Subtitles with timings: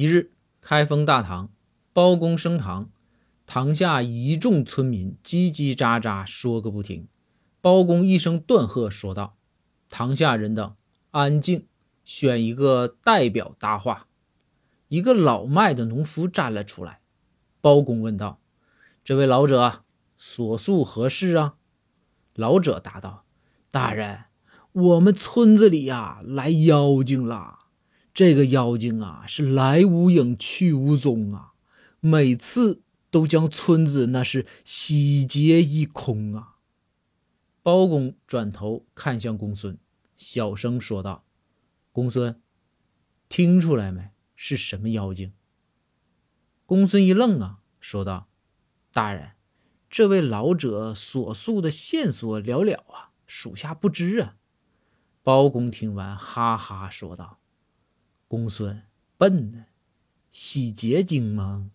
[0.00, 1.50] 一日，开封大堂，
[1.92, 2.88] 包公升堂，
[3.44, 7.06] 堂下一众村民叽叽喳喳说个不停。
[7.60, 9.36] 包公一声断喝，说道
[9.90, 10.74] ：“堂下人等
[11.10, 11.66] 安静，
[12.02, 14.06] 选一个代表答话。”
[14.88, 17.02] 一个老迈的农夫站了出来。
[17.60, 18.40] 包公问道
[19.04, 19.84] ：“这位老者
[20.16, 21.56] 所诉何事啊？”
[22.32, 23.26] 老者答道
[23.70, 24.24] ：“大人，
[24.72, 27.58] 我们村子里呀来妖精了。
[28.12, 31.52] 这个妖精啊是来无影去无踪啊，
[32.00, 36.56] 每次都将村子那是洗劫一空啊。”
[37.62, 39.78] 包公转头看向公孙，
[40.16, 41.24] 小声说道
[41.92, 42.40] ：“公孙，
[43.28, 44.10] 听出来没？
[44.34, 45.34] 是什么妖精？”
[46.64, 48.28] 公孙一愣啊，说道
[48.92, 49.32] ：“大人，
[49.90, 54.36] 这位老者所诉的线索寥寥啊，属下不知啊。”
[55.22, 57.40] 包公听完，哈哈说道
[58.30, 58.80] ：“公孙
[59.16, 59.66] 笨呢，
[60.30, 61.72] 洗洁精吗？”